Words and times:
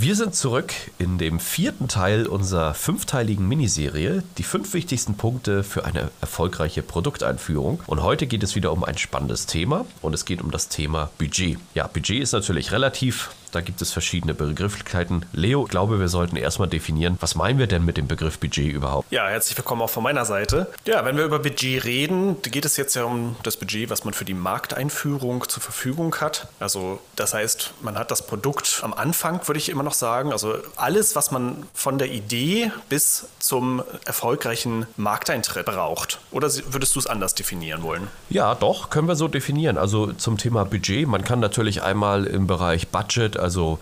Wir 0.00 0.14
sind 0.14 0.36
zurück 0.36 0.72
in 1.00 1.18
dem 1.18 1.40
vierten 1.40 1.88
Teil 1.88 2.28
unserer 2.28 2.72
fünfteiligen 2.72 3.48
Miniserie, 3.48 4.22
die 4.38 4.44
fünf 4.44 4.72
wichtigsten 4.72 5.16
Punkte 5.16 5.64
für 5.64 5.84
eine 5.84 6.12
erfolgreiche 6.20 6.84
Produkteinführung. 6.84 7.80
Und 7.88 8.04
heute 8.04 8.28
geht 8.28 8.44
es 8.44 8.54
wieder 8.54 8.70
um 8.70 8.84
ein 8.84 8.96
spannendes 8.96 9.46
Thema 9.46 9.86
und 10.00 10.14
es 10.14 10.24
geht 10.24 10.40
um 10.40 10.52
das 10.52 10.68
Thema 10.68 11.10
Budget. 11.18 11.58
Ja, 11.74 11.88
Budget 11.88 12.22
ist 12.22 12.30
natürlich 12.30 12.70
relativ. 12.70 13.30
Da 13.52 13.60
gibt 13.60 13.80
es 13.80 13.92
verschiedene 13.92 14.34
Begrifflichkeiten. 14.34 15.24
Leo, 15.32 15.64
ich 15.64 15.70
glaube, 15.70 16.00
wir 16.00 16.08
sollten 16.08 16.36
erstmal 16.36 16.68
definieren, 16.68 17.16
was 17.20 17.34
meinen 17.34 17.58
wir 17.58 17.66
denn 17.66 17.84
mit 17.84 17.96
dem 17.96 18.06
Begriff 18.06 18.38
Budget 18.38 18.72
überhaupt? 18.72 19.10
Ja, 19.10 19.26
herzlich 19.28 19.56
willkommen 19.56 19.82
auch 19.82 19.90
von 19.90 20.02
meiner 20.02 20.24
Seite. 20.24 20.70
Ja, 20.86 21.04
wenn 21.04 21.16
wir 21.16 21.24
über 21.24 21.38
Budget 21.38 21.84
reden, 21.84 22.40
geht 22.42 22.64
es 22.64 22.76
jetzt 22.76 22.94
ja 22.94 23.04
um 23.04 23.36
das 23.42 23.56
Budget, 23.56 23.88
was 23.90 24.04
man 24.04 24.12
für 24.12 24.24
die 24.24 24.34
Markteinführung 24.34 25.48
zur 25.48 25.62
Verfügung 25.62 26.14
hat. 26.16 26.48
Also 26.60 27.00
das 27.16 27.34
heißt, 27.34 27.74
man 27.80 27.98
hat 27.98 28.10
das 28.10 28.26
Produkt 28.26 28.80
am 28.82 28.92
Anfang, 28.92 29.40
würde 29.46 29.58
ich 29.58 29.68
immer 29.68 29.82
noch 29.82 29.94
sagen. 29.94 30.32
Also 30.32 30.56
alles, 30.76 31.16
was 31.16 31.30
man 31.30 31.66
von 31.72 31.98
der 31.98 32.10
Idee 32.10 32.70
bis 32.88 33.28
zum 33.38 33.82
erfolgreichen 34.04 34.86
Markteintritt 34.96 35.66
braucht. 35.66 36.18
Oder 36.30 36.50
würdest 36.70 36.94
du 36.94 36.98
es 36.98 37.06
anders 37.06 37.34
definieren 37.34 37.82
wollen? 37.82 38.08
Ja, 38.28 38.54
doch, 38.54 38.90
können 38.90 39.08
wir 39.08 39.16
so 39.16 39.28
definieren. 39.28 39.78
Also 39.78 40.12
zum 40.12 40.36
Thema 40.36 40.64
Budget, 40.64 41.06
man 41.08 41.24
kann 41.24 41.40
natürlich 41.40 41.82
einmal 41.82 42.24
im 42.24 42.46
Bereich 42.46 42.88
Budget 42.88 43.37
also 43.38 43.78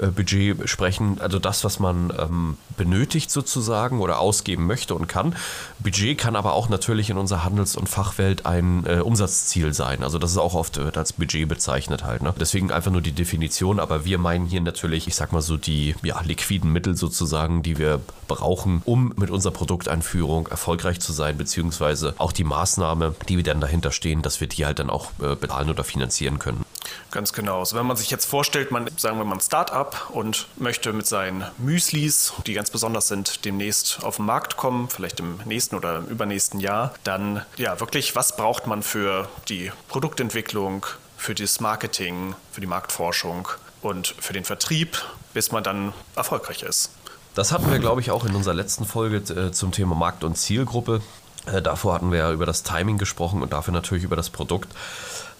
äh, 0.00 0.06
Budget 0.08 0.68
sprechen, 0.68 1.18
also 1.20 1.38
das, 1.38 1.64
was 1.64 1.78
man 1.78 2.12
ähm, 2.18 2.56
benötigt 2.76 3.30
sozusagen 3.30 4.00
oder 4.00 4.18
ausgeben 4.18 4.66
möchte 4.66 4.94
und 4.94 5.06
kann. 5.06 5.36
Budget 5.78 6.18
kann 6.18 6.36
aber 6.36 6.54
auch 6.54 6.68
natürlich 6.68 7.10
in 7.10 7.18
unserer 7.18 7.44
Handels- 7.44 7.76
und 7.76 7.88
Fachwelt 7.88 8.46
ein 8.46 8.84
äh, 8.86 9.00
Umsatzziel 9.00 9.72
sein. 9.72 10.02
Also 10.02 10.18
das 10.18 10.32
ist 10.32 10.38
auch 10.38 10.54
oft 10.54 10.76
wird 10.76 10.96
als 10.98 11.12
Budget 11.12 11.48
bezeichnet 11.48 12.04
halt. 12.04 12.22
Ne? 12.22 12.34
Deswegen 12.38 12.72
einfach 12.72 12.90
nur 12.90 13.02
die 13.02 13.12
Definition, 13.12 13.78
aber 13.78 14.04
wir 14.04 14.18
meinen 14.18 14.46
hier 14.46 14.60
natürlich, 14.60 15.06
ich 15.06 15.14
sag 15.14 15.32
mal 15.32 15.42
so 15.42 15.56
die 15.56 15.94
ja, 16.02 16.20
liquiden 16.22 16.72
Mittel 16.72 16.96
sozusagen, 16.96 17.62
die 17.62 17.78
wir 17.78 18.00
brauchen, 18.26 18.82
um 18.84 19.12
mit 19.16 19.30
unserer 19.30 19.52
Produkteinführung 19.52 20.48
erfolgreich 20.48 21.00
zu 21.00 21.12
sein, 21.12 21.36
beziehungsweise 21.36 22.14
auch 22.18 22.32
die 22.32 22.44
Maßnahme, 22.44 23.14
die 23.28 23.36
wir 23.36 23.44
dann 23.44 23.60
dahinter 23.60 23.92
stehen, 23.92 24.22
dass 24.22 24.40
wir 24.40 24.48
die 24.48 24.66
halt 24.66 24.78
dann 24.78 24.90
auch 24.90 25.10
äh, 25.20 25.34
bezahlen 25.36 25.70
oder 25.70 25.84
finanzieren 25.84 26.38
können. 26.38 26.63
Ganz 27.14 27.32
genau. 27.32 27.60
Also 27.60 27.76
wenn 27.76 27.86
man 27.86 27.96
sich 27.96 28.10
jetzt 28.10 28.24
vorstellt, 28.24 28.72
man 28.72 28.90
sagen 28.96 29.18
wir 29.18 29.24
mal 29.24 29.36
ein 29.36 29.40
Start-up 29.40 30.10
und 30.10 30.48
möchte 30.56 30.92
mit 30.92 31.06
seinen 31.06 31.44
Müslis, 31.58 32.32
die 32.44 32.54
ganz 32.54 32.70
besonders 32.70 33.06
sind, 33.06 33.44
demnächst 33.44 34.02
auf 34.02 34.16
den 34.16 34.24
Markt 34.24 34.56
kommen, 34.56 34.88
vielleicht 34.88 35.20
im 35.20 35.38
nächsten 35.44 35.76
oder 35.76 35.98
im 35.98 36.06
übernächsten 36.06 36.58
Jahr, 36.58 36.92
dann 37.04 37.42
ja 37.56 37.78
wirklich, 37.78 38.16
was 38.16 38.34
braucht 38.34 38.66
man 38.66 38.82
für 38.82 39.28
die 39.48 39.70
Produktentwicklung, 39.86 40.86
für 41.16 41.36
das 41.36 41.60
Marketing, 41.60 42.34
für 42.50 42.60
die 42.60 42.66
Marktforschung 42.66 43.46
und 43.80 44.08
für 44.18 44.32
den 44.32 44.44
Vertrieb, 44.44 45.00
bis 45.34 45.52
man 45.52 45.62
dann 45.62 45.92
erfolgreich 46.16 46.64
ist. 46.64 46.90
Das 47.36 47.52
hatten 47.52 47.70
wir, 47.70 47.78
glaube 47.78 48.00
ich, 48.00 48.10
auch 48.10 48.24
in 48.24 48.34
unserer 48.34 48.54
letzten 48.54 48.86
Folge 48.86 49.18
äh, 49.32 49.52
zum 49.52 49.70
Thema 49.70 49.94
Markt- 49.94 50.24
und 50.24 50.36
Zielgruppe. 50.36 51.00
Äh, 51.46 51.62
davor 51.62 51.94
hatten 51.94 52.10
wir 52.10 52.18
ja 52.18 52.32
über 52.32 52.44
das 52.44 52.64
Timing 52.64 52.98
gesprochen 52.98 53.40
und 53.40 53.52
dafür 53.52 53.72
natürlich 53.72 54.02
über 54.02 54.16
das 54.16 54.30
Produkt. 54.30 54.74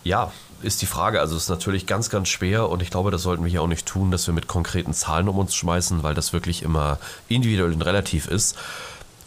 Ja, 0.05 0.33
ist 0.62 0.83
die 0.83 0.86
Frage. 0.86 1.20
Also 1.20 1.34
es 1.34 1.44
ist 1.44 1.48
natürlich 1.48 1.86
ganz, 1.86 2.10
ganz 2.10 2.28
schwer 2.28 2.69
und 2.69 2.83
ich 2.83 2.91
glaube, 2.91 3.10
das 3.10 3.22
sollten 3.22 3.42
wir 3.42 3.51
hier 3.51 3.62
auch 3.62 3.67
nicht 3.68 3.86
tun, 3.86 4.11
dass 4.11 4.27
wir 4.27 4.34
mit 4.34 4.46
konkreten 4.46 4.92
Zahlen 4.92 5.29
um 5.29 5.39
uns 5.39 5.55
schmeißen, 5.55 6.02
weil 6.02 6.14
das 6.14 6.33
wirklich 6.33 6.62
immer 6.62 6.98
individuell 7.29 7.73
und 7.73 7.83
relativ 7.83 8.27
ist. 8.27 8.56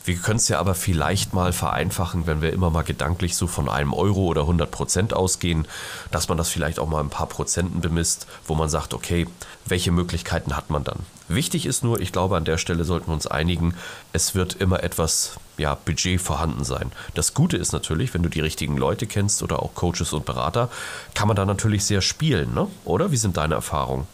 Wir 0.06 0.16
können 0.16 0.38
es 0.38 0.48
ja 0.48 0.60
aber 0.60 0.74
vielleicht 0.74 1.34
mal 1.34 1.52
vereinfachen, 1.52 2.28
wenn 2.28 2.42
wir 2.42 2.54
immer 2.54 2.70
mal 2.70 2.84
gedanklich 2.84 3.36
so 3.36 3.46
von 3.46 3.68
einem 3.68 3.94
Euro 3.94 4.22
oder 4.28 4.42
100 4.42 4.72
Prozent 4.72 5.14
ausgehen, 5.14 5.68
dass 6.12 6.30
man 6.30 6.38
das 6.38 6.48
vielleicht 6.48 6.80
auch 6.80 6.88
mal 6.88 7.02
ein 7.02 7.10
paar 7.10 7.28
Prozenten 7.28 7.82
bemisst, 7.82 8.26
wo 8.46 8.56
man 8.56 8.70
sagt, 8.70 8.94
okay, 8.94 9.28
welche 9.66 9.92
Möglichkeiten 9.92 10.56
hat 10.56 10.70
man 10.70 10.86
dann? 10.86 11.00
Wichtig 11.28 11.66
ist 11.66 11.84
nur, 11.84 12.00
ich 12.00 12.14
glaube, 12.14 12.38
an 12.38 12.46
der 12.46 12.58
Stelle 12.58 12.86
sollten 12.86 13.08
wir 13.08 13.16
uns 13.16 13.28
einigen, 13.28 13.74
es 14.14 14.34
wird 14.34 14.54
immer 14.54 14.82
etwas 14.82 15.38
ja, 15.58 15.76
Budget 15.76 16.22
vorhanden 16.22 16.64
sein. 16.64 16.92
Das 17.14 17.34
Gute 17.34 17.58
ist 17.58 17.72
natürlich, 17.72 18.14
wenn 18.14 18.24
du 18.24 18.30
die 18.30 18.42
richtigen 18.42 18.78
Leute 18.78 19.08
kennst 19.08 19.44
oder 19.44 19.62
auch 19.62 19.74
Coaches 19.76 20.14
und 20.14 20.26
Berater, 20.26 20.70
kann 21.14 21.28
man 21.28 21.36
da 21.36 21.46
natürlich 21.46 21.86
sehr 21.86 22.02
spielen, 22.02 22.54
ne? 22.54 22.68
oder? 22.86 23.12
Wie 23.12 23.18
sind 23.18 23.38
deine 23.38 23.56
Erfahrungen? 23.56 24.08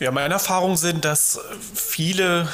Ja, 0.00 0.10
meine 0.10 0.34
Erfahrungen 0.34 0.76
sind, 0.76 1.04
dass 1.04 1.38
viele 1.72 2.42
äh, 2.42 2.46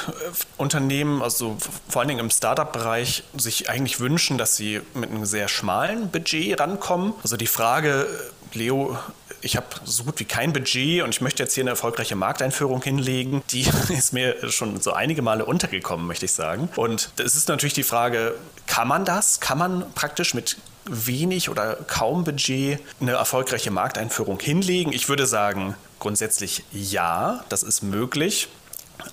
Unternehmen, 0.57 1.23
also 1.23 1.57
vor 1.89 2.01
allen 2.01 2.09
Dingen 2.09 2.19
im 2.19 2.29
Startup-Bereich, 2.29 3.23
sich 3.35 3.67
eigentlich 3.67 3.99
wünschen, 3.99 4.37
dass 4.37 4.55
sie 4.55 4.81
mit 4.93 5.09
einem 5.09 5.25
sehr 5.25 5.47
schmalen 5.47 6.11
Budget 6.11 6.59
rankommen. 6.59 7.13
Also 7.23 7.37
die 7.37 7.47
Frage, 7.47 8.07
äh, 8.53 8.57
Leo, 8.57 8.97
ich 9.41 9.57
habe 9.57 9.67
so 9.83 10.03
gut 10.03 10.19
wie 10.19 10.25
kein 10.25 10.53
Budget 10.53 11.03
und 11.03 11.09
ich 11.09 11.21
möchte 11.21 11.43
jetzt 11.43 11.53
hier 11.53 11.63
eine 11.63 11.71
erfolgreiche 11.71 12.15
Markteinführung 12.15 12.81
hinlegen, 12.81 13.43
die 13.49 13.67
ist 13.89 14.13
mir 14.13 14.51
schon 14.51 14.79
so 14.79 14.93
einige 14.93 15.21
Male 15.21 15.45
untergekommen, 15.45 16.07
möchte 16.07 16.25
ich 16.25 16.31
sagen. 16.31 16.69
Und 16.75 17.11
es 17.17 17.35
ist 17.35 17.47
natürlich 17.49 17.73
die 17.73 17.83
Frage, 17.83 18.35
kann 18.67 18.87
man 18.87 19.05
das? 19.05 19.39
Kann 19.39 19.57
man 19.57 19.91
praktisch 19.93 20.33
mit 20.33 20.57
wenig 20.85 21.49
oder 21.49 21.75
kaum 21.87 22.23
Budget 22.23 22.79
eine 22.99 23.11
erfolgreiche 23.11 23.71
Markteinführung 23.71 24.39
hinlegen? 24.39 24.93
Ich 24.93 25.09
würde 25.09 25.25
sagen, 25.25 25.75
grundsätzlich 25.99 26.63
ja, 26.71 27.43
das 27.49 27.63
ist 27.63 27.81
möglich. 27.81 28.47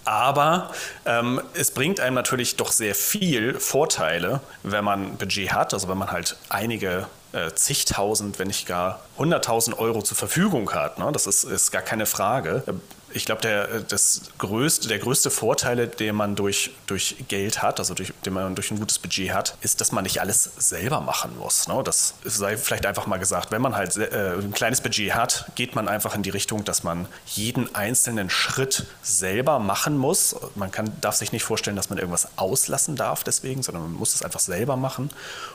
Aber 0.04 0.70
ähm, 1.06 1.40
es 1.54 1.70
bringt 1.70 1.98
einem 1.98 2.14
natürlich 2.14 2.56
doch 2.56 2.72
sehr 2.72 2.94
viel 2.94 3.58
Vorteile, 3.58 4.40
wenn 4.62 4.84
man 4.84 5.16
Budget 5.16 5.52
hat, 5.52 5.72
also 5.72 5.88
wenn 5.88 5.96
man 5.96 6.10
halt 6.10 6.36
einige 6.50 7.06
äh, 7.32 7.52
zigtausend, 7.54 8.38
wenn 8.38 8.48
nicht 8.48 8.66
gar 8.66 9.00
hunderttausend 9.16 9.78
Euro 9.78 10.02
zur 10.02 10.16
Verfügung 10.16 10.72
hat. 10.72 10.98
Ne? 10.98 11.10
Das 11.12 11.26
ist, 11.26 11.44
ist 11.44 11.70
gar 11.70 11.82
keine 11.82 12.06
Frage 12.06 12.62
ich 13.12 13.24
glaube, 13.24 13.40
der, 13.40 13.80
das 13.80 14.22
größte, 14.38 14.88
der 14.88 14.98
größte 14.98 15.30
Vorteil, 15.30 15.86
den 15.86 16.14
man 16.14 16.36
durch, 16.36 16.70
durch 16.86 17.16
Geld 17.28 17.62
hat, 17.62 17.78
also 17.78 17.94
durch, 17.94 18.12
den 18.24 18.32
man 18.32 18.54
durch 18.54 18.70
ein 18.70 18.78
gutes 18.78 18.98
Budget 18.98 19.32
hat, 19.32 19.56
ist, 19.60 19.80
dass 19.80 19.92
man 19.92 20.04
nicht 20.04 20.20
alles 20.20 20.50
selber 20.58 21.00
machen 21.00 21.36
muss. 21.38 21.68
Ne? 21.68 21.80
Das 21.84 22.14
sei 22.24 22.56
vielleicht 22.56 22.86
einfach 22.86 23.06
mal 23.06 23.18
gesagt. 23.18 23.50
Wenn 23.50 23.62
man 23.62 23.74
halt 23.74 23.96
äh, 23.96 24.34
ein 24.34 24.52
kleines 24.52 24.80
Budget 24.80 25.14
hat, 25.14 25.50
geht 25.54 25.74
man 25.74 25.88
einfach 25.88 26.14
in 26.14 26.22
die 26.22 26.30
Richtung, 26.30 26.64
dass 26.64 26.82
man 26.82 27.06
jeden 27.26 27.74
einzelnen 27.74 28.30
Schritt 28.30 28.86
selber 29.02 29.58
machen 29.58 29.96
muss. 29.96 30.36
Man 30.54 30.70
kann, 30.70 30.92
darf 31.00 31.16
sich 31.16 31.32
nicht 31.32 31.44
vorstellen, 31.44 31.76
dass 31.76 31.90
man 31.90 31.98
irgendwas 31.98 32.28
auslassen 32.36 32.96
darf 32.96 33.24
deswegen, 33.24 33.62
sondern 33.62 33.84
man 33.84 33.92
muss 33.92 34.14
es 34.14 34.22
einfach 34.22 34.40
selber 34.40 34.76
machen. 34.76 35.10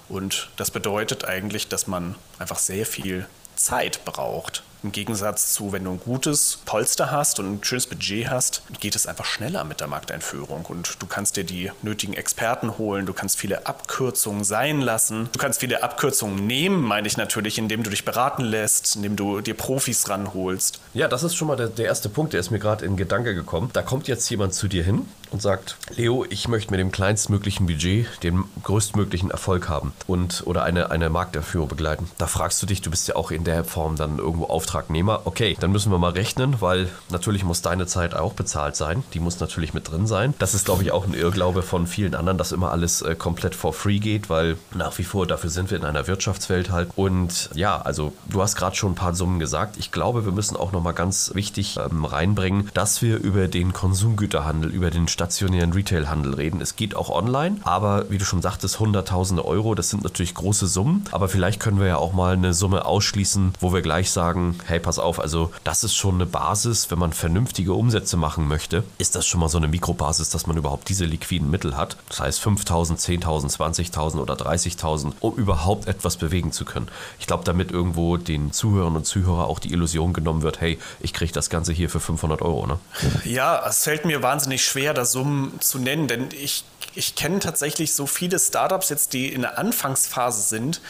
Und 0.10 0.50
das 0.58 0.72
bedeutet 0.72 1.26
eigentlich, 1.26 1.68
dass 1.68 1.88
man 1.88 2.16
einfach 2.40 2.58
sehr 2.58 2.86
viel 2.86 3.28
Zeit 3.56 4.04
braucht. 4.06 4.64
Im 4.84 4.92
Gegensatz 4.92 5.54
zu, 5.54 5.72
wenn 5.72 5.86
du 5.86 5.92
ein 5.92 6.00
gutes 6.00 6.60
Polster 6.66 7.10
hast 7.10 7.40
und 7.40 7.54
ein 7.54 7.64
schönes 7.64 7.88
Budget 7.88 8.30
hast, 8.30 8.62
geht 8.82 8.98
es 8.98 9.08
einfach 9.08 9.24
schneller 9.24 9.64
mit 9.64 9.80
der 9.80 9.88
Markteinführung 9.88 10.66
und 10.66 11.02
du 11.02 11.08
kannst 11.08 11.38
dir 11.38 11.46
die 11.46 11.72
nötigen 11.82 12.14
Experten 12.14 12.78
holen, 12.78 13.06
du 13.06 13.14
kannst 13.14 13.38
viele 13.38 13.66
Abkürzungen 13.66 14.44
sein 14.44 14.82
lassen. 14.82 15.30
Du 15.32 15.40
kannst 15.40 15.62
viele 15.62 15.84
Abkürzungen 15.84 16.46
nehmen, 16.46 16.82
meine 16.82 17.08
ich 17.08 17.16
natürlich, 17.16 17.58
indem 17.58 17.84
du 17.84 17.90
dich 17.90 18.04
beraten 18.04 18.44
lässt, 18.44 18.98
indem 18.98 19.16
du 19.16 19.40
dir 19.40 19.54
Profis 19.54 20.10
ranholst. 20.10 20.82
Ja, 20.94 21.08
das 21.08 21.24
ist 21.24 21.36
schon 21.36 21.48
mal 21.48 21.56
der, 21.56 21.68
der 21.68 21.86
erste 21.86 22.10
Punkt, 22.10 22.34
der 22.34 22.40
ist 22.40 22.52
mir 22.52 22.60
gerade 22.60 22.86
in 22.86 22.98
Gedanke 22.98 23.34
gekommen. 23.34 23.70
Da 23.74 23.82
kommt 23.82 24.08
jetzt 24.08 24.30
jemand 24.30 24.54
zu 24.54 24.68
dir 24.68 24.84
hin 24.84 25.08
und 25.32 25.42
sagt, 25.42 25.78
Leo, 25.96 26.26
ich 26.30 26.48
möchte 26.48 26.72
mit 26.72 26.80
dem 26.80 26.92
kleinstmöglichen 26.92 27.66
Budget 27.66 28.06
den 28.22 28.44
größtmöglichen 28.62 29.32
Erfolg 29.32 29.70
haben 29.70 29.94
und 30.06 30.44
oder 30.46 30.64
eine, 30.64 30.92
eine 30.92 31.10
Markteinführung 31.10 31.68
begleiten. 31.68 32.12
Da 32.20 32.28
fragst 32.28 32.62
du 32.62 32.68
dich, 32.68 32.82
du 32.82 32.92
bist 32.92 33.08
ja 33.08 33.16
auch 33.16 33.32
in 33.32 33.44
der 33.44 33.64
Form 33.64 33.96
dann 33.96 34.20
irgendwo 34.20 34.46
Auftrag 34.46 34.74
Auftragnehmer, 34.74 35.22
okay, 35.26 35.56
dann 35.60 35.72
müssen 35.72 35.92
wir 35.92 35.98
mal 35.98 36.12
rechnen, 36.12 36.60
weil 36.60 36.90
natürlich 37.10 37.44
muss 37.44 37.62
deine 37.62 37.86
Zeit 37.86 38.16
auch 38.16 38.34
bezahlt 38.34 38.76
sein. 38.76 39.04
Die 39.14 39.20
muss 39.20 39.40
natürlich 39.40 39.74
mit 39.74 39.90
drin 39.90 40.08
sein. 40.08 40.34
Das 40.40 40.54
ist, 40.54 40.66
glaube 40.66 40.84
ich, 40.84 40.92
auch 40.92 41.06
ein 41.06 41.14
Irrglaube 41.14 41.62
von 41.62 41.86
vielen 41.86 42.16
anderen, 42.16 42.38
dass 42.38 42.52
immer 42.52 42.72
alles 42.72 43.02
äh, 43.02 43.16
komplett 43.16 43.56
for 43.56 43.72
free 43.72 44.00
geht, 44.00 44.30
weil 44.30 44.58
nach 44.74 44.98
wie 44.98 45.04
vor 45.04 45.28
dafür 45.28 45.50
sind 45.50 45.70
wir 45.70 45.78
in 45.78 45.86
einer 45.86 46.08
Wirtschaftswelt 46.08 46.72
halt. 46.72 46.90
Und 46.96 47.50
ja, 47.54 47.82
also 47.82 48.14
du 48.30 48.42
hast 48.42 48.56
gerade 48.56 48.76
schon 48.76 48.94
ein 48.94 48.96
paar 48.96 49.14
Summen 49.14 49.40
gesagt. 49.40 49.78
Ich 49.78 49.92
glaube, 49.92 50.26
wir 50.26 50.32
müssen 50.32 50.58
auch 50.58 50.72
nochmal 50.84 50.94
ganz 50.94 51.32
wichtig 51.34 51.78
ähm, 51.78 52.04
reinbringen, 52.04 52.70
dass 52.74 53.02
wir 53.02 53.18
über 53.18 53.48
den 53.48 53.72
Konsumgüterhandel, 53.72 54.70
über 54.70 54.92
den 54.92 55.08
stationären 55.08 55.72
Retailhandel 55.72 56.34
reden. 56.34 56.60
Es 56.60 56.76
geht 56.76 56.94
auch 56.94 57.10
online, 57.10 57.56
aber 57.64 58.10
wie 58.10 58.18
du 58.18 58.26
schon 58.26 58.42
sagtest, 58.42 58.82
hunderttausende 58.82 59.46
Euro, 59.46 59.76
das 59.76 59.90
sind 59.90 60.04
natürlich 60.04 60.34
große 60.34 60.68
Summen. 60.68 61.06
Aber 61.12 61.30
vielleicht 61.30 61.62
können 61.62 61.80
wir 61.80 61.88
ja 61.88 61.96
auch 61.96 62.12
mal 62.12 62.34
eine 62.34 62.54
Summe 62.54 62.84
ausschließen, 62.86 63.54
wo 63.62 63.74
wir 63.74 63.82
gleich 63.82 64.12
sagen, 64.12 64.58
hey, 64.66 64.82
pass 64.82 65.00
auf, 65.00 65.22
also 65.22 65.52
das 65.64 65.86
ist 65.86 65.96
schon 65.96 66.16
eine 66.16 66.26
Basis, 66.26 66.92
wenn 66.92 67.00
man 67.00 67.14
vernünftige 67.14 67.72
Umsätze 67.72 68.18
machen 68.18 68.50
möchte, 68.50 68.84
ist 68.98 69.16
das 69.16 69.26
schon 69.26 69.40
mal 69.40 69.48
so 69.48 69.60
eine 69.60 69.70
Mikrobasis, 69.70 70.32
dass 70.32 70.48
man 70.48 70.58
überhaupt 70.58 70.90
diese 70.90 71.06
liquiden 71.06 71.50
Mittel 71.50 71.78
hat. 71.78 71.96
Das 72.10 72.20
heißt 72.20 72.46
5.000, 72.46 72.98
10.000, 73.24 73.56
20.000 73.56 74.18
oder 74.20 74.34
30.000, 74.34 75.14
um 75.22 75.34
überhaupt 75.36 75.88
etwas 75.88 76.18
bewegen 76.18 76.52
zu 76.52 76.66
können. 76.66 76.90
Ich 77.22 77.28
glaube, 77.28 77.46
damit 77.46 77.72
irgendwo 77.72 78.18
den 78.18 78.52
Zuhörern 78.52 78.98
und 78.98 79.06
Zuhörer 79.06 79.48
auch 79.48 79.60
die 79.60 79.72
Illusion 79.72 80.12
genommen 80.12 80.42
wird, 80.42 80.60
hey, 80.60 80.73
ich 81.00 81.14
kriege 81.14 81.32
das 81.32 81.50
Ganze 81.50 81.74
hier 81.74 81.90
für 81.90 82.00
500 82.00 82.42
Euro. 82.42 82.68
Ne? 82.68 82.80
Ja, 83.26 83.66
es 83.68 83.84
fällt 83.84 84.06
mir 84.06 84.22
wahnsinnig 84.22 84.64
schwer, 84.66 84.94
da 84.94 85.06
Summen 85.06 85.60
zu 85.60 85.80
nennen, 85.80 86.08
denn 86.08 86.30
ich, 86.32 86.66
ich 86.96 87.16
kenne 87.16 87.40
tatsächlich 87.40 87.94
so 87.94 88.08
viele 88.08 88.40
Startups 88.40 88.90
jetzt, 88.90 89.14
die 89.14 89.32
in 89.32 89.42
der 89.42 89.58
Anfangsphase 89.58 90.42
sind, 90.42 90.82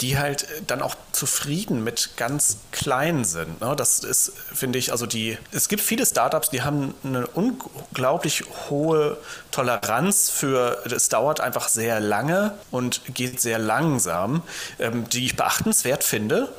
die 0.00 0.18
halt 0.18 0.46
dann 0.66 0.82
auch 0.82 0.94
zufrieden 1.12 1.82
mit 1.82 2.10
ganz 2.16 2.58
klein 2.70 3.24
sind. 3.24 3.60
Ne? 3.60 3.74
Das 3.76 4.00
ist, 4.00 4.32
finde 4.52 4.78
ich, 4.78 4.92
also 4.92 5.06
die, 5.06 5.38
es 5.52 5.68
gibt 5.68 5.82
viele 5.82 6.04
Startups, 6.04 6.50
die 6.50 6.62
haben 6.62 6.94
eine 7.02 7.26
unglaublich 7.26 8.44
hohe 8.68 9.16
Toleranz 9.50 10.28
für, 10.28 10.82
es 10.84 11.08
dauert 11.08 11.40
einfach 11.40 11.68
sehr 11.68 12.00
lange 12.00 12.52
und 12.70 13.00
geht 13.14 13.40
sehr 13.40 13.58
langsam, 13.58 14.42
ähm, 14.78 15.08
die 15.08 15.24
ich 15.24 15.36
beachtenswert 15.36 16.04
finde 16.04 16.52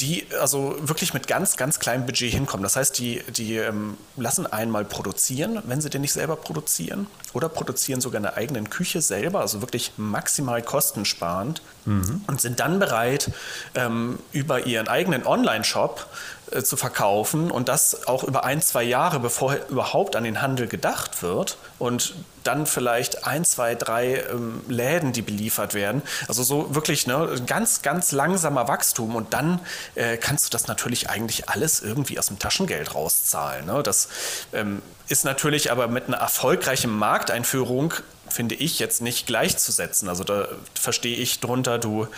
die 0.00 0.26
also 0.40 0.76
wirklich 0.80 1.14
mit 1.14 1.28
ganz, 1.28 1.56
ganz 1.56 1.78
kleinem 1.78 2.04
Budget 2.04 2.32
hinkommen. 2.32 2.64
Das 2.64 2.74
heißt, 2.74 2.98
die, 2.98 3.22
die 3.36 3.56
ähm, 3.56 3.96
lassen 4.16 4.46
einmal 4.46 4.84
produzieren, 4.84 5.62
wenn 5.64 5.80
sie 5.80 5.88
den 5.88 6.00
nicht 6.00 6.12
selber 6.12 6.36
produzieren, 6.36 7.06
oder 7.32 7.48
produzieren 7.48 8.00
sogar 8.00 8.18
in 8.18 8.24
der 8.24 8.36
eigenen 8.36 8.70
Küche 8.70 9.02
selber, 9.02 9.40
also 9.40 9.60
wirklich 9.60 9.92
maximal 9.96 10.62
kostensparend 10.62 11.62
mhm. 11.84 12.22
und 12.26 12.40
sind 12.40 12.58
dann 12.58 12.78
bereit, 12.78 13.30
ähm, 13.74 14.18
über 14.32 14.66
ihren 14.66 14.88
eigenen 14.88 15.26
Online-Shop 15.26 16.06
äh, 16.52 16.62
zu 16.62 16.76
verkaufen 16.76 17.50
und 17.50 17.68
das 17.68 18.06
auch 18.06 18.24
über 18.24 18.44
ein, 18.44 18.60
zwei 18.62 18.82
Jahre, 18.82 19.20
bevor 19.20 19.54
überhaupt 19.68 20.16
an 20.16 20.24
den 20.24 20.40
Handel 20.42 20.68
gedacht 20.68 21.22
wird 21.22 21.58
und 21.78 22.14
dann 22.44 22.66
vielleicht 22.66 23.26
ein, 23.26 23.44
zwei, 23.44 23.74
drei 23.74 24.22
ähm, 24.30 24.62
Läden, 24.68 25.12
die 25.12 25.22
beliefert 25.22 25.74
werden. 25.74 26.02
Also 26.28 26.42
so 26.42 26.74
wirklich 26.74 27.06
ne, 27.06 27.28
ganz, 27.46 27.82
ganz 27.82 28.12
langsamer 28.12 28.68
Wachstum 28.68 29.16
und 29.16 29.34
dann 29.34 29.60
äh, 29.94 30.16
kannst 30.16 30.46
du 30.46 30.50
das 30.50 30.66
natürlich 30.66 31.10
eigentlich 31.10 31.48
alles 31.48 31.80
irgendwie 31.80 32.18
aus 32.18 32.26
dem 32.26 32.38
Taschengeld 32.38 32.94
rauszahlen. 32.94 33.66
Ne? 33.66 33.82
Das 33.82 34.08
ähm, 34.52 34.82
ist 35.08 35.24
natürlich 35.24 35.70
aber 35.70 35.88
mit 35.88 36.08
einer 36.08 36.18
erfolgreichen 36.18 36.90
Markteinführung 36.90 37.94
finde 38.30 38.54
ich 38.54 38.78
jetzt 38.78 39.00
nicht 39.00 39.26
gleichzusetzen. 39.26 40.08
Also 40.08 40.24
da 40.24 40.48
verstehe 40.74 41.16
ich 41.16 41.40
drunter, 41.40 41.78
du 41.78 42.08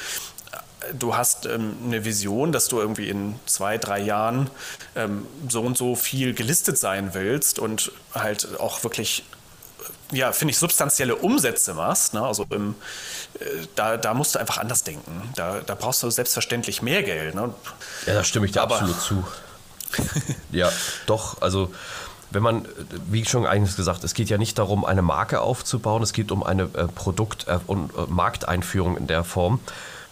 du 0.99 1.17
hast 1.17 1.47
ähm, 1.47 1.77
eine 1.85 2.05
Vision, 2.05 2.53
dass 2.53 2.69
du 2.69 2.79
irgendwie 2.79 3.09
in 3.09 3.38
zwei, 3.47 3.79
drei 3.79 4.00
Jahren 4.00 4.50
ähm, 4.97 5.27
so 5.49 5.62
und 5.62 5.77
so 5.77 5.94
viel 5.94 6.35
gelistet 6.35 6.79
sein 6.79 7.15
willst 7.15 7.59
und 7.59 7.93
halt 8.15 8.61
auch 8.61 8.82
wirklich, 8.82 9.25
ja, 10.11 10.32
finde 10.32 10.53
ich, 10.53 10.59
substanzielle 10.59 11.17
Umsätze 11.17 11.75
machst. 11.75 12.15
Ne? 12.15 12.23
Also 12.23 12.47
im, 12.50 12.75
äh, 13.38 13.44
da, 13.75 13.97
da 13.97 14.15
musst 14.15 14.35
du 14.35 14.38
einfach 14.38 14.59
anders 14.59 14.85
denken. 14.85 15.31
Da, 15.37 15.61
da 15.61 15.75
brauchst 15.75 16.03
du 16.03 16.11
selbstverständlich 16.11 16.83
mehr 16.83 17.03
Geld. 17.03 17.35
Ne? 17.35 17.53
Ja, 18.06 18.15
da 18.15 18.25
stimme 18.25 18.47
ich 18.47 18.53
dir 18.53 18.62
Aber, 18.62 18.76
absolut 18.76 19.00
zu. 19.00 19.25
ja, 20.53 20.71
doch, 21.06 21.43
also 21.43 21.73
wenn 22.31 22.43
man, 22.43 22.67
wie 23.11 23.25
schon 23.25 23.44
eigentlich 23.44 23.76
gesagt, 23.76 24.05
es 24.05 24.15
geht 24.15 24.31
ja 24.31 24.38
nicht 24.38 24.59
darum, 24.59 24.85
eine 24.85 25.03
Marke 25.03 25.41
aufzubauen, 25.41 26.03
es 26.03 26.12
geht 26.12 26.31
um 26.31 26.43
eine 26.43 26.65
äh, 26.75 26.87
Produkt- 26.87 27.49
äh, 27.49 27.59
und 27.67 27.91
äh, 27.91 28.03
Markteinführung 28.09 28.97
in 28.97 29.06
der 29.09 29.25
Form. 29.25 29.61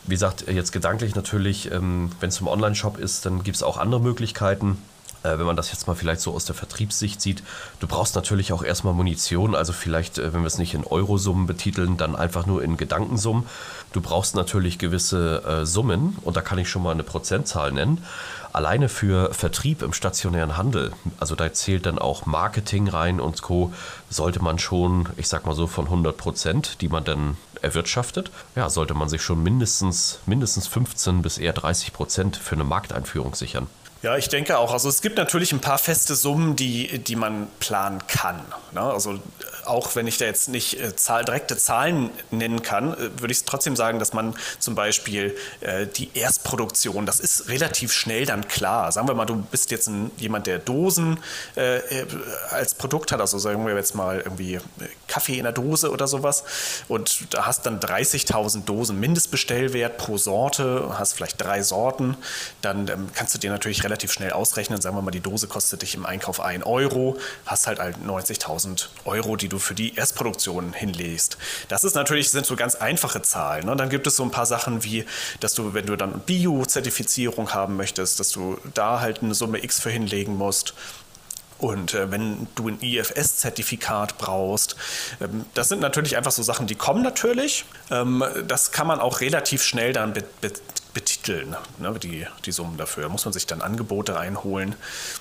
Wie 0.06 0.14
gesagt, 0.14 0.46
jetzt 0.48 0.72
gedanklich 0.72 1.14
natürlich, 1.14 1.70
ähm, 1.70 2.10
wenn 2.20 2.30
es 2.30 2.36
zum 2.36 2.48
Online-Shop 2.48 2.98
ist, 2.98 3.26
dann 3.26 3.42
gibt 3.42 3.56
es 3.56 3.62
auch 3.62 3.76
andere 3.76 4.00
Möglichkeiten. 4.00 4.78
Äh, 5.22 5.38
wenn 5.38 5.46
man 5.46 5.56
das 5.56 5.72
jetzt 5.72 5.86
mal 5.86 5.94
vielleicht 5.94 6.20
so 6.20 6.32
aus 6.32 6.44
der 6.44 6.54
Vertriebssicht 6.54 7.20
sieht, 7.20 7.42
du 7.80 7.86
brauchst 7.86 8.14
natürlich 8.14 8.52
auch 8.52 8.62
erstmal 8.62 8.94
Munition, 8.94 9.54
also 9.54 9.72
vielleicht, 9.72 10.18
äh, 10.18 10.32
wenn 10.32 10.42
wir 10.42 10.46
es 10.46 10.58
nicht 10.58 10.74
in 10.74 10.84
Eurosummen 10.84 11.46
betiteln, 11.46 11.96
dann 11.96 12.14
einfach 12.14 12.46
nur 12.46 12.62
in 12.62 12.76
Gedankensummen. 12.76 13.44
Du 13.92 14.00
brauchst 14.00 14.36
natürlich 14.36 14.78
gewisse 14.78 15.42
äh, 15.44 15.66
Summen 15.66 16.16
und 16.22 16.36
da 16.36 16.40
kann 16.40 16.58
ich 16.58 16.68
schon 16.68 16.82
mal 16.82 16.92
eine 16.92 17.02
Prozentzahl 17.02 17.72
nennen. 17.72 18.04
Alleine 18.52 18.88
für 18.88 19.34
Vertrieb 19.34 19.82
im 19.82 19.92
stationären 19.92 20.56
Handel, 20.56 20.92
also 21.20 21.34
da 21.34 21.52
zählt 21.52 21.86
dann 21.86 21.98
auch 21.98 22.24
Marketing 22.24 22.88
rein 22.88 23.20
und 23.20 23.42
Co., 23.42 23.72
sollte 24.08 24.42
man 24.42 24.58
schon, 24.58 25.08
ich 25.16 25.28
sag 25.28 25.44
mal 25.46 25.54
so, 25.54 25.66
von 25.66 25.84
100 25.84 26.16
Prozent, 26.16 26.80
die 26.80 26.88
man 26.88 27.04
dann 27.04 27.36
erwirtschaftet, 27.62 28.30
ja, 28.56 28.68
sollte 28.68 28.94
man 28.94 29.08
sich 29.08 29.22
schon 29.22 29.42
mindestens, 29.42 30.20
mindestens 30.26 30.66
15 30.66 31.22
bis 31.22 31.38
eher 31.38 31.52
30 31.52 31.92
Prozent 31.92 32.36
für 32.36 32.54
eine 32.54 32.64
Markteinführung 32.64 33.34
sichern. 33.34 33.66
Ja, 34.00 34.16
ich 34.16 34.28
denke 34.28 34.58
auch. 34.58 34.72
Also 34.72 34.88
es 34.88 35.02
gibt 35.02 35.16
natürlich 35.16 35.52
ein 35.52 35.60
paar 35.60 35.78
feste 35.78 36.14
Summen, 36.14 36.54
die, 36.54 37.00
die 37.00 37.16
man 37.16 37.48
planen 37.58 38.06
kann. 38.06 38.40
Ne? 38.72 38.80
Also 38.80 39.18
auch 39.64 39.96
wenn 39.96 40.06
ich 40.06 40.18
da 40.18 40.24
jetzt 40.24 40.48
nicht 40.48 40.80
äh, 40.80 40.94
Zahl, 40.94 41.24
direkte 41.24 41.56
Zahlen 41.56 42.10
nennen 42.30 42.62
kann, 42.62 42.94
äh, 42.94 43.20
würde 43.20 43.32
ich 43.32 43.44
trotzdem 43.44 43.74
sagen, 43.76 43.98
dass 43.98 44.12
man 44.12 44.34
zum 44.60 44.76
Beispiel 44.76 45.36
äh, 45.60 45.86
die 45.86 46.10
Erstproduktion, 46.14 47.06
das 47.06 47.18
ist 47.18 47.48
relativ 47.48 47.92
schnell 47.92 48.24
dann 48.24 48.46
klar. 48.46 48.92
Sagen 48.92 49.08
wir 49.08 49.14
mal, 49.14 49.26
du 49.26 49.36
bist 49.36 49.70
jetzt 49.72 49.88
ein, 49.88 50.10
jemand, 50.16 50.46
der 50.46 50.58
Dosen 50.58 51.18
äh, 51.56 51.78
äh 51.78 52.06
als 52.50 52.74
Produkt 52.74 53.12
hat, 53.12 53.20
also 53.20 53.38
sagen 53.38 53.66
wir 53.66 53.74
jetzt 53.74 53.94
mal 53.94 54.20
irgendwie 54.20 54.54
äh, 54.54 54.60
Kaffee 55.06 55.38
in 55.38 55.44
der 55.44 55.52
Dose 55.52 55.90
oder 55.90 56.06
sowas 56.06 56.44
und 56.88 57.34
da 57.34 57.46
hast 57.46 57.66
dann 57.66 57.80
30.000 57.80 58.64
Dosen 58.64 59.00
Mindestbestellwert 59.00 59.98
pro 59.98 60.18
Sorte, 60.18 60.94
hast 60.98 61.14
vielleicht 61.14 61.42
drei 61.42 61.62
Sorten, 61.62 62.16
dann 62.62 62.88
ähm, 62.88 63.08
kannst 63.12 63.34
du 63.34 63.38
dir 63.38 63.50
natürlich 63.50 63.84
relativ 63.88 64.12
schnell 64.12 64.32
ausrechnen, 64.32 64.80
sagen 64.80 64.96
wir 64.96 65.02
mal, 65.02 65.10
die 65.10 65.20
Dose 65.20 65.48
kostet 65.48 65.82
dich 65.82 65.94
im 65.94 66.04
Einkauf 66.04 66.40
1 66.40 66.64
Euro, 66.66 67.16
hast 67.46 67.66
halt, 67.66 67.78
halt 67.78 67.96
90.000 67.98 68.88
Euro, 69.06 69.36
die 69.36 69.48
du 69.48 69.58
für 69.58 69.74
die 69.74 69.96
Erstproduktion 69.96 70.74
hinlegst. 70.74 71.38
Das 71.68 71.84
ist 71.84 71.94
natürlich, 71.94 72.30
sind 72.30 72.44
so 72.44 72.54
ganz 72.54 72.74
einfache 72.74 73.22
Zahlen. 73.22 73.66
Ne? 73.66 73.76
Dann 73.76 73.88
gibt 73.88 74.06
es 74.06 74.16
so 74.16 74.22
ein 74.22 74.30
paar 74.30 74.46
Sachen 74.46 74.84
wie, 74.84 75.06
dass 75.40 75.54
du, 75.54 75.72
wenn 75.72 75.86
du 75.86 75.96
dann 75.96 76.20
Bio-Zertifizierung 76.20 77.54
haben 77.54 77.76
möchtest, 77.76 78.20
dass 78.20 78.30
du 78.30 78.58
da 78.74 79.00
halt 79.00 79.22
eine 79.22 79.34
Summe 79.34 79.64
X 79.64 79.80
für 79.80 79.90
hinlegen 79.90 80.36
musst. 80.36 80.74
Und 81.58 81.94
äh, 81.94 82.10
wenn 82.10 82.46
du 82.54 82.68
ein 82.68 82.80
IFS-Zertifikat 82.80 84.16
brauchst, 84.18 84.76
ähm, 85.20 85.44
das 85.54 85.68
sind 85.68 85.80
natürlich 85.80 86.16
einfach 86.16 86.30
so 86.30 86.42
Sachen, 86.42 86.66
die 86.66 86.76
kommen 86.76 87.02
natürlich. 87.02 87.64
Ähm, 87.90 88.24
das 88.46 88.70
kann 88.70 88.86
man 88.86 89.00
auch 89.00 89.20
relativ 89.20 89.62
schnell 89.62 89.92
dann 89.92 90.12
be 90.12 90.24
be 90.40 90.52
betiteln, 90.94 91.54
ne, 91.78 91.94
die, 91.98 92.26
die 92.44 92.50
Summen 92.50 92.76
dafür. 92.76 93.04
Da 93.04 93.08
muss 93.08 93.24
man 93.24 93.32
sich 93.32 93.46
dann 93.46 93.60
Angebote 93.60 94.16
reinholen. 94.16 94.74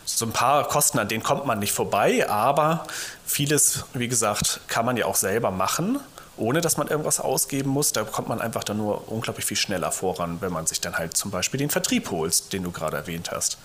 So 0.06 0.26
ein 0.26 0.32
paar 0.32 0.68
Kosten, 0.68 0.98
an 0.98 1.08
denen 1.08 1.24
kommt 1.24 1.46
man 1.46 1.60
nicht 1.60 1.74
vorbei, 1.74 2.28
aber 2.28 2.88
vieles, 3.26 3.84
wie 3.94 4.08
gesagt, 4.08 4.62
kann 4.68 4.86
man 4.86 4.98
ja 4.98 5.06
auch 5.06 5.16
selber 5.16 5.52
machen, 5.52 6.00
ohne 6.38 6.62
dass 6.62 6.78
man 6.78 6.88
irgendwas 6.88 7.20
ausgeben 7.20 7.70
muss. 7.70 7.92
Da 7.92 8.06
kommt 8.06 8.30
man 8.30 8.42
einfach 8.42 8.64
dann 8.64 8.78
nur 8.78 9.12
unglaublich 9.12 9.46
viel 9.46 9.58
schneller 9.58 9.92
voran, 9.92 10.38
wenn 10.42 10.54
man 10.54 10.66
sich 10.66 10.82
dann 10.82 10.98
halt 10.98 11.16
zum 11.16 11.32
Beispiel 11.32 11.60
den 11.60 11.70
Vertrieb 11.70 12.10
holt, 12.10 12.54
den 12.54 12.64
du 12.64 12.72
gerade 12.72 12.98
erwähnt 12.98 13.32
hast. 13.32 13.58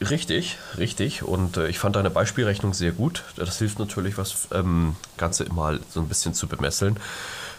Richtig, 0.00 0.56
richtig. 0.78 1.22
Und 1.22 1.58
äh, 1.58 1.68
ich 1.68 1.78
fand 1.78 1.96
deine 1.96 2.10
Beispielrechnung 2.10 2.72
sehr 2.72 2.92
gut. 2.92 3.22
Das 3.36 3.58
hilft 3.58 3.78
natürlich, 3.78 4.16
was 4.16 4.48
ähm, 4.52 4.96
Ganze 5.18 5.44
mal 5.52 5.80
so 5.90 6.00
ein 6.00 6.08
bisschen 6.08 6.32
zu 6.32 6.46
bemesseln. 6.46 6.98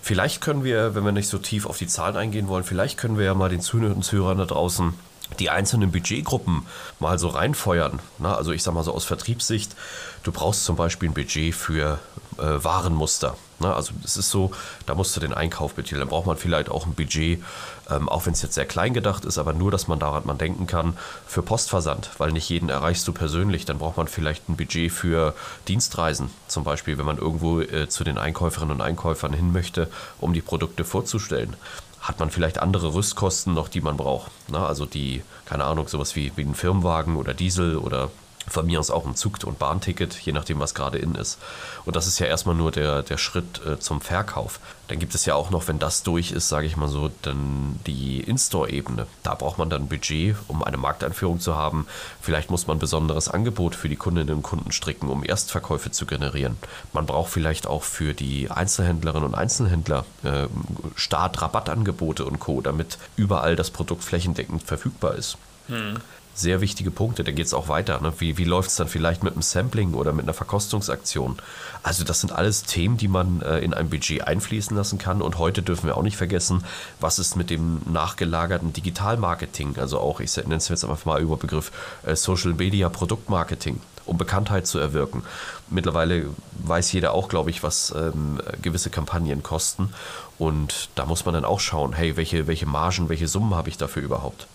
Vielleicht 0.01 0.41
können 0.41 0.63
wir, 0.63 0.95
wenn 0.95 1.05
wir 1.05 1.11
nicht 1.11 1.27
so 1.27 1.37
tief 1.37 1.67
auf 1.67 1.77
die 1.77 1.85
Zahlen 1.85 2.17
eingehen 2.17 2.47
wollen, 2.47 2.63
vielleicht 2.63 2.97
können 2.97 3.19
wir 3.19 3.25
ja 3.25 3.35
mal 3.35 3.49
den 3.49 3.61
Zuhörern 3.61 4.37
da 4.39 4.45
draußen 4.45 4.95
die 5.39 5.49
einzelnen 5.49 5.91
Budgetgruppen 5.91 6.65
mal 6.99 7.17
so 7.19 7.29
reinfeuern. 7.29 7.99
Na, 8.17 8.35
also 8.35 8.51
ich 8.51 8.63
sag 8.63 8.73
mal 8.73 8.83
so 8.83 8.93
aus 8.93 9.05
Vertriebssicht, 9.05 9.75
du 10.23 10.31
brauchst 10.31 10.65
zum 10.65 10.75
Beispiel 10.75 11.09
ein 11.09 11.13
Budget 11.13 11.55
für 11.55 11.99
äh, 12.37 12.41
Warenmuster. 12.41 13.37
Na, 13.61 13.73
also 13.73 13.93
es 14.03 14.17
ist 14.17 14.29
so, 14.29 14.51
da 14.85 14.95
musst 14.95 15.15
du 15.15 15.19
den 15.19 15.33
Einkauf 15.33 15.73
betiteln. 15.73 15.99
Dann 15.99 16.09
braucht 16.09 16.25
man 16.25 16.37
vielleicht 16.37 16.69
auch 16.69 16.85
ein 16.85 16.93
Budget, 16.93 17.43
ähm, 17.89 18.09
auch 18.09 18.25
wenn 18.25 18.33
es 18.33 18.41
jetzt 18.41 18.55
sehr 18.55 18.65
klein 18.65 18.93
gedacht 18.93 19.25
ist, 19.25 19.37
aber 19.37 19.53
nur, 19.53 19.71
dass 19.71 19.87
man 19.87 19.99
daran 19.99 20.23
man 20.25 20.37
denken 20.37 20.67
kann, 20.67 20.97
für 21.27 21.41
Postversand, 21.41 22.09
weil 22.17 22.31
nicht 22.31 22.49
jeden 22.49 22.69
erreichst 22.69 23.07
du 23.07 23.13
persönlich. 23.13 23.65
Dann 23.65 23.77
braucht 23.77 23.97
man 23.97 24.07
vielleicht 24.07 24.49
ein 24.49 24.57
Budget 24.57 24.91
für 24.91 25.33
Dienstreisen, 25.67 26.29
zum 26.47 26.63
Beispiel, 26.63 26.97
wenn 26.97 27.05
man 27.05 27.17
irgendwo 27.17 27.61
äh, 27.61 27.87
zu 27.87 28.03
den 28.03 28.17
Einkäuferinnen 28.17 28.75
und 28.75 28.81
Einkäufern 28.81 29.33
hin 29.33 29.51
möchte, 29.51 29.89
um 30.19 30.33
die 30.33 30.41
Produkte 30.41 30.83
vorzustellen 30.83 31.55
hat 32.01 32.19
man 32.19 32.31
vielleicht 32.31 32.59
andere 32.59 32.95
Rüstkosten 32.95 33.53
noch, 33.53 33.69
die 33.69 33.79
man 33.79 33.95
braucht. 33.95 34.31
Na, 34.49 34.65
also 34.65 34.87
die, 34.87 35.21
keine 35.45 35.65
Ahnung, 35.65 35.87
sowas 35.87 36.15
wie, 36.15 36.31
wie 36.35 36.41
ein 36.41 36.55
Firmenwagen 36.55 37.15
oder 37.15 37.35
Diesel 37.35 37.77
oder 37.77 38.09
von 38.47 38.65
mir 38.65 38.79
aus 38.79 38.91
auch 38.91 39.05
ein 39.05 39.15
Zug- 39.15 39.43
und 39.43 39.59
Bahnticket, 39.59 40.13
je 40.15 40.33
nachdem, 40.33 40.59
was 40.59 40.73
gerade 40.73 40.97
in 40.97 41.15
ist. 41.15 41.37
Und 41.85 41.95
das 41.95 42.07
ist 42.07 42.19
ja 42.19 42.25
erstmal 42.25 42.55
nur 42.55 42.71
der, 42.71 43.03
der 43.03 43.17
Schritt 43.17 43.61
äh, 43.65 43.79
zum 43.79 44.01
Verkauf. 44.01 44.59
Dann 44.87 44.99
gibt 44.99 45.15
es 45.15 45.25
ja 45.25 45.35
auch 45.35 45.51
noch, 45.51 45.67
wenn 45.67 45.79
das 45.79 46.03
durch 46.03 46.31
ist, 46.31 46.49
sage 46.49 46.67
ich 46.67 46.75
mal 46.75 46.89
so, 46.89 47.11
dann 47.21 47.79
die 47.87 48.19
In-Store-Ebene. 48.19 49.07
Da 49.23 49.35
braucht 49.35 49.57
man 49.57 49.69
dann 49.69 49.87
Budget, 49.87 50.35
um 50.47 50.63
eine 50.63 50.77
Markteinführung 50.77 51.39
zu 51.39 51.55
haben. 51.55 51.87
Vielleicht 52.21 52.49
muss 52.51 52.67
man 52.67 52.77
ein 52.77 52.81
besonderes 52.81 53.29
Angebot 53.29 53.75
für 53.75 53.87
die 53.87 53.95
Kundinnen 53.95 54.35
und 54.35 54.43
Kunden 54.43 54.71
stricken, 54.71 55.07
um 55.07 55.23
Erstverkäufe 55.23 55.91
zu 55.91 56.05
generieren. 56.05 56.57
Man 56.91 57.05
braucht 57.05 57.31
vielleicht 57.31 57.67
auch 57.67 57.83
für 57.83 58.13
die 58.13 58.51
Einzelhändlerinnen 58.51 59.29
und 59.29 59.35
Einzelhändler 59.35 60.05
äh, 60.23 60.47
Start-Rabattangebote 60.95 62.25
und 62.25 62.39
Co., 62.39 62.61
damit 62.61 62.97
überall 63.15 63.55
das 63.55 63.71
Produkt 63.71 64.03
flächendeckend 64.03 64.63
verfügbar 64.63 65.15
ist. 65.15 65.37
Hm. 65.67 66.01
Sehr 66.33 66.61
wichtige 66.61 66.91
Punkte, 66.91 67.23
da 67.23 67.31
geht 67.31 67.45
es 67.45 67.53
auch 67.53 67.67
weiter. 67.67 67.99
Ne? 67.99 68.13
Wie, 68.19 68.37
wie 68.37 68.45
läuft 68.45 68.69
es 68.69 68.75
dann 68.75 68.87
vielleicht 68.87 69.23
mit 69.23 69.33
einem 69.33 69.41
Sampling 69.41 69.93
oder 69.93 70.13
mit 70.13 70.23
einer 70.23 70.33
Verkostungsaktion? 70.33 71.37
Also 71.83 72.03
das 72.03 72.21
sind 72.21 72.31
alles 72.31 72.63
Themen, 72.63 72.97
die 72.97 73.07
man 73.07 73.41
äh, 73.41 73.59
in 73.59 73.73
ein 73.73 73.89
Budget 73.89 74.27
einfließen 74.27 74.75
lassen 74.75 74.97
kann. 74.97 75.21
Und 75.21 75.37
heute 75.37 75.61
dürfen 75.61 75.87
wir 75.87 75.97
auch 75.97 76.03
nicht 76.03 76.17
vergessen, 76.17 76.63
was 76.99 77.19
ist 77.19 77.35
mit 77.35 77.49
dem 77.49 77.81
nachgelagerten 77.85 78.71
Digitalmarketing, 78.73 79.77
also 79.77 79.99
auch, 79.99 80.19
ich 80.19 80.35
nenne 80.37 80.55
es 80.55 80.69
jetzt 80.69 80.83
einfach 80.83 81.05
mal 81.05 81.21
über 81.21 81.37
Begriff 81.37 81.71
äh, 82.05 82.15
Social 82.15 82.53
Media 82.53 82.89
Produktmarketing 82.89 83.81
um 84.05 84.17
Bekanntheit 84.17 84.67
zu 84.67 84.79
erwirken. 84.79 85.23
Mittlerweile 85.69 86.27
weiß 86.63 86.91
jeder 86.91 87.13
auch, 87.13 87.29
glaube 87.29 87.49
ich, 87.49 87.63
was 87.63 87.93
ähm, 87.95 88.41
gewisse 88.61 88.89
Kampagnen 88.89 89.43
kosten. 89.43 89.93
Und 90.37 90.89
da 90.95 91.05
muss 91.05 91.25
man 91.25 91.33
dann 91.33 91.45
auch 91.45 91.59
schauen, 91.59 91.93
hey, 91.93 92.17
welche, 92.17 92.47
welche 92.47 92.65
Margen, 92.65 93.09
welche 93.09 93.27
Summen 93.27 93.55
habe 93.55 93.69
ich 93.69 93.77
dafür 93.77 94.03
überhaupt? 94.03 94.47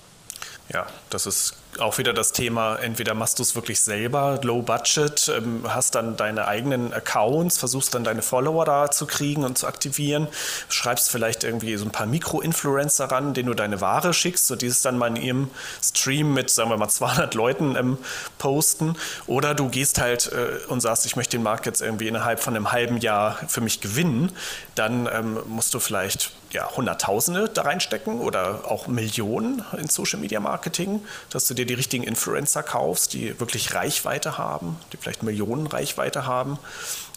Ja, 0.69 0.87
das 1.11 1.27
ist 1.27 1.55
auch 1.81 1.99
wieder 1.99 2.13
das 2.13 2.33
Thema, 2.33 2.77
entweder 2.77 3.15
machst 3.15 3.39
du 3.39 3.43
es 3.43 3.55
wirklich 3.55 3.81
selber, 3.81 4.41
low 4.43 4.63
budget, 4.63 5.29
ähm, 5.29 5.65
hast 5.69 5.95
dann 5.95 6.17
deine 6.17 6.49
eigenen 6.49 6.93
Accounts, 6.93 7.59
versuchst 7.59 7.95
dann 7.95 8.05
deine 8.05 8.23
Follower 8.23 8.65
da 8.65 8.91
zu 8.91 9.07
kriegen 9.07 9.45
und 9.45 9.59
zu 9.59 9.67
aktivieren, 9.67 10.29
schreibst 10.69 11.11
vielleicht 11.11 11.45
irgendwie 11.45 11.77
so 11.77 11.85
ein 11.85 11.91
paar 11.91 12.07
Mikro-Influencer 12.07 13.07
ran, 13.07 13.35
denen 13.35 13.49
du 13.49 13.55
deine 13.55 13.81
Ware 13.81 14.13
schickst, 14.13 14.47
so 14.47 14.57
dieses 14.57 14.83
dann 14.83 14.99
mal 14.99 15.09
in 15.09 15.17
ihrem 15.17 15.51
Stream 15.83 16.35
mit, 16.35 16.51
sagen 16.51 16.71
wir 16.71 16.77
mal, 16.77 16.89
200 16.89 17.35
Leuten 17.35 17.77
ähm, 17.77 17.99
posten. 18.39 18.97
Oder 19.27 19.55
du 19.55 19.69
gehst 19.69 20.01
halt 20.01 20.31
äh, 20.33 20.67
und 20.69 20.81
sagst, 20.81 21.07
ich 21.07 21.17
möchte 21.17 21.37
den 21.37 21.43
Markt 21.43 21.67
jetzt 21.67 21.83
irgendwie 21.83 22.09
innerhalb 22.09 22.41
von 22.41 22.57
einem 22.57 22.73
halben 22.73 22.99
Jahr 22.99 23.39
für 23.49 23.61
mich 23.61 23.81
gewinnen. 23.81 24.33
Dann 24.75 25.09
ähm, 25.13 25.39
musst 25.47 25.75
du 25.75 25.81
vielleicht 25.81 26.33
ja, 26.57 26.75
Hunderttausende 26.75 27.51
da 27.51 27.63
reinstecken 27.63 28.19
oder 28.19 28.63
auch 28.65 28.87
Millionen 28.87 29.63
in 29.77 29.89
Social 29.89 30.19
Media 30.19 30.41
Marketing, 30.41 31.05
dass 31.29 31.47
du 31.47 31.53
dir 31.53 31.67
die 31.67 31.75
richtigen 31.75 32.03
Influencer 32.03 32.63
kaufst, 32.63 33.13
die 33.13 33.39
wirklich 33.39 33.75
Reichweite 33.75 34.39
haben, 34.39 34.81
die 34.91 34.97
vielleicht 34.97 35.23
Millionen 35.23 35.67
Reichweite 35.67 36.27
haben. 36.27 36.59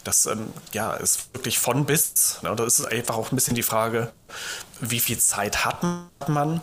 Das 0.04 0.26
ähm, 0.26 0.52
ja, 0.72 0.92
ist 0.92 1.32
wirklich 1.32 1.58
von 1.58 1.86
bis. 1.86 2.42
Ne? 2.42 2.54
Da 2.54 2.64
ist 2.64 2.84
einfach 2.84 3.16
auch 3.16 3.32
ein 3.32 3.34
bisschen 3.34 3.54
die 3.54 3.62
Frage, 3.62 4.12
wie 4.80 5.00
viel 5.00 5.18
Zeit 5.18 5.64
hat 5.64 5.78
man 6.28 6.60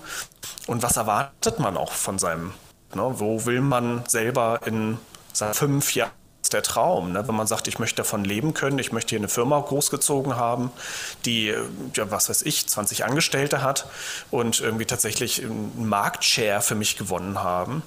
und 0.68 0.84
was 0.84 0.98
erwartet 0.98 1.58
man 1.58 1.78
auch 1.78 1.94
von 1.94 2.20
seinem, 2.20 2.54
ne? 2.94 3.12
wo 3.16 3.46
will 3.48 3.62
man 3.62 4.04
selber 4.08 4.60
in 4.66 5.00
fünf 5.34 5.96
Jahren 5.96 6.12
der 6.54 6.64
Traum, 6.64 7.12
ne? 7.12 7.28
wenn 7.28 7.36
man 7.36 7.48
sagt, 7.48 7.68
ich 7.68 7.80
möchte 7.80 7.98
davon 7.98 8.24
leben 8.24 8.54
können, 8.54 8.80
ich 8.80 8.92
möchte 8.92 9.12
hier 9.12 9.20
eine 9.20 9.28
Firma 9.28 9.60
großgezogen 9.60 10.36
haben, 10.36 10.72
die, 11.26 11.54
ja, 11.96 12.12
was 12.12 12.30
weiß 12.30 12.44
ich, 12.44 12.68
20 12.68 13.06
Angestellte 13.06 13.62
hat 13.62 13.88
und 14.32 14.60
irgendwie 14.60 14.86
tatsächlich 14.86 15.44
einen 15.44 15.88
Marktshare 15.88 16.62
für 16.62 16.76
mich 16.76 16.98
gewonnen 16.98 17.44
haben 17.44 17.84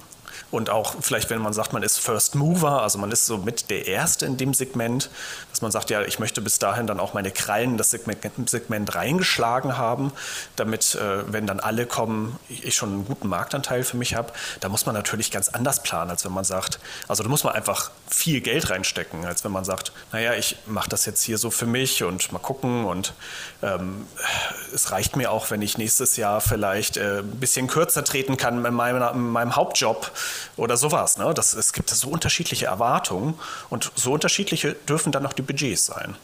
und 0.51 0.69
auch 0.69 0.95
vielleicht, 0.99 1.29
wenn 1.29 1.41
man 1.41 1.53
sagt, 1.53 1.71
man 1.73 1.81
ist 1.81 1.97
First 1.97 2.35
Mover, 2.35 2.83
also 2.83 2.99
man 2.99 3.11
ist 3.11 3.25
so 3.25 3.37
mit 3.37 3.69
der 3.69 3.87
Erste 3.87 4.25
in 4.25 4.37
dem 4.37 4.53
Segment, 4.53 5.09
dass 5.49 5.61
man 5.61 5.71
sagt, 5.71 5.89
ja, 5.89 6.01
ich 6.01 6.19
möchte 6.19 6.41
bis 6.41 6.59
dahin 6.59 6.87
dann 6.87 6.99
auch 6.99 7.13
meine 7.13 7.31
Krallen 7.31 7.71
in 7.71 7.77
das 7.77 7.91
Segment, 7.91 8.49
Segment 8.49 8.93
reingeschlagen 8.93 9.77
haben, 9.77 10.11
damit, 10.57 10.95
äh, 10.95 11.31
wenn 11.31 11.47
dann 11.47 11.61
alle 11.61 11.85
kommen, 11.85 12.37
ich 12.49 12.75
schon 12.75 12.89
einen 12.89 13.05
guten 13.05 13.29
Marktanteil 13.29 13.83
für 13.83 13.95
mich 13.97 14.15
habe. 14.15 14.33
Da 14.59 14.67
muss 14.67 14.85
man 14.85 14.93
natürlich 14.93 15.31
ganz 15.31 15.49
anders 15.49 15.83
planen, 15.83 16.11
als 16.11 16.25
wenn 16.25 16.33
man 16.33 16.43
sagt, 16.43 16.79
also 17.07 17.23
da 17.23 17.29
muss 17.29 17.43
man 17.43 17.53
einfach 17.53 17.91
viel 18.09 18.41
Geld 18.41 18.69
reinstecken, 18.69 19.25
als 19.25 19.43
wenn 19.45 19.51
man 19.51 19.63
sagt, 19.63 19.93
naja, 20.11 20.33
ich 20.33 20.57
mache 20.65 20.89
das 20.89 21.05
jetzt 21.05 21.23
hier 21.23 21.37
so 21.37 21.49
für 21.49 21.65
mich 21.65 22.03
und 22.03 22.31
mal 22.33 22.39
gucken 22.39 22.85
und 22.85 23.13
ähm, 23.63 24.05
es 24.73 24.91
reicht 24.91 25.15
mir 25.15 25.31
auch, 25.31 25.49
wenn 25.49 25.61
ich 25.61 25.77
nächstes 25.77 26.17
Jahr 26.17 26.41
vielleicht 26.41 26.97
äh, 26.97 27.19
ein 27.19 27.39
bisschen 27.39 27.67
kürzer 27.67 28.03
treten 28.03 28.35
kann 28.35 28.65
in 28.65 28.73
meinem, 28.73 29.01
in 29.13 29.29
meinem 29.29 29.55
Hauptjob 29.55 30.11
oder 30.57 30.77
sowas. 30.77 31.17
Ne? 31.17 31.33
Das, 31.33 31.53
es 31.53 31.73
gibt 31.73 31.89
so 31.89 32.09
unterschiedliche 32.09 32.65
Erwartungen 32.67 33.35
und 33.69 33.91
so 33.95 34.13
unterschiedliche 34.13 34.73
dürfen 34.87 35.11
dann 35.11 35.25
auch 35.25 35.33
die 35.33 35.41
Budgets 35.41 35.85
sein. 35.85 36.15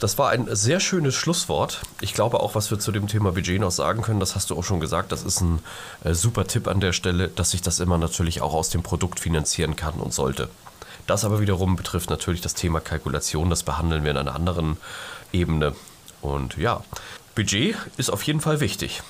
Das 0.00 0.18
war 0.18 0.30
ein 0.30 0.54
sehr 0.54 0.80
schönes 0.80 1.14
Schlusswort. 1.14 1.80
Ich 2.00 2.14
glaube 2.14 2.40
auch, 2.40 2.54
was 2.54 2.70
wir 2.70 2.78
zu 2.78 2.92
dem 2.92 3.06
Thema 3.06 3.32
Budget 3.32 3.60
noch 3.60 3.70
sagen 3.70 4.02
können, 4.02 4.20
das 4.20 4.34
hast 4.34 4.50
du 4.50 4.58
auch 4.58 4.64
schon 4.64 4.80
gesagt, 4.80 5.12
das 5.12 5.22
ist 5.22 5.40
ein 5.40 5.60
äh, 6.02 6.14
super 6.14 6.46
Tipp 6.46 6.66
an 6.66 6.80
der 6.80 6.92
Stelle, 6.92 7.28
dass 7.28 7.52
sich 7.52 7.62
das 7.62 7.80
immer 7.80 7.96
natürlich 7.96 8.42
auch 8.42 8.54
aus 8.54 8.70
dem 8.70 8.82
Produkt 8.82 9.20
finanzieren 9.20 9.76
kann 9.76 9.94
und 9.94 10.12
sollte. 10.12 10.50
Das 11.06 11.24
aber 11.24 11.40
wiederum 11.40 11.76
betrifft 11.76 12.10
natürlich 12.10 12.40
das 12.40 12.54
Thema 12.54 12.80
Kalkulation, 12.80 13.50
das 13.50 13.62
behandeln 13.62 14.04
wir 14.04 14.10
in 14.10 14.16
einer 14.16 14.34
anderen 14.34 14.78
Ebene. 15.32 15.74
Und 16.22 16.56
ja, 16.56 16.82
Budget 17.34 17.76
ist 17.96 18.10
auf 18.10 18.22
jeden 18.22 18.40
Fall 18.40 18.60
wichtig. 18.60 19.02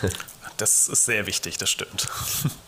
das 0.56 0.88
ist 0.88 1.04
sehr 1.04 1.26
wichtig, 1.26 1.58
das 1.58 1.70
stimmt. 1.70 2.08